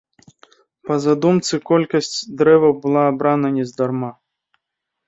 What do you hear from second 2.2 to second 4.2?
дрэваў была абрана нездарма.